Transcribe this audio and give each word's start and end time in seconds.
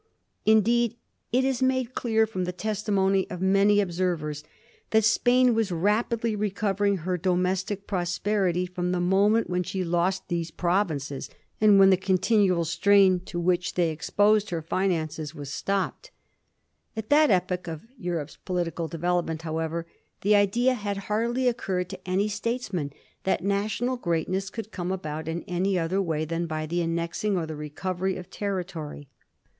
In 0.45 0.61
deed, 0.61 0.95
it 1.31 1.45
is 1.45 1.61
made 1.61 1.93
clear, 1.93 2.25
from 2.25 2.45
the 2.45 2.51
testimony 2.51 3.29
of 3.29 3.39
many 3.39 3.79
observers, 3.79 4.43
that 4.89 5.03
Spain 5.03 5.53
was 5.53 5.71
rapidly 5.71 6.35
recovering 6.35 6.97
her 7.05 7.19
do 7.19 7.35
mestic 7.35 7.85
prosperity 7.85 8.67
fix)m 8.67 8.93
the 8.93 8.99
moment 8.99 9.47
when 9.47 9.61
she 9.61 9.83
lost 9.83 10.27
those 10.27 10.49
provinces, 10.49 11.29
and 11.61 11.77
when 11.77 11.91
the 11.91 11.97
continual 11.97 12.65
strain 12.65 13.19
to 13.25 13.39
which 13.39 13.75
they 13.75 13.95
Digiti 13.95 14.05
zed 14.05 14.17
by 14.17 14.25
Google 14.25 14.33
1716. 14.33 14.41
ENGLAND 14.41 14.41
AND 14.41 14.41
SPAIN. 14.41 14.41
209 14.41 14.41
exposed 14.41 14.49
her 14.49 14.61
finances 14.63 15.35
was 15.35 15.53
stopped. 15.53 16.11
At 16.97 17.09
that 17.11 17.29
epoch 17.29 17.67
of 17.67 17.85
Europe's 17.95 18.37
political 18.37 18.87
development, 18.87 19.43
however, 19.43 19.85
the 20.21 20.33
idea 20.35 20.73
had 20.73 20.97
hardly 21.13 21.47
occurred 21.47 21.89
to 21.89 22.09
any 22.09 22.27
statesman 22.27 22.91
that 23.25 23.43
national 23.43 23.97
greatness 23.97 24.49
could 24.49 24.71
come 24.71 24.91
about 24.91 25.27
in 25.27 25.43
any 25.43 25.77
other 25.77 26.01
way 26.01 26.25
than 26.25 26.47
by 26.47 26.65
the 26.65 26.81
annexing 26.81 27.37
or 27.37 27.45
the 27.45 27.55
recovery 27.55 28.17
of 28.17 28.31
territory. 28.31 29.07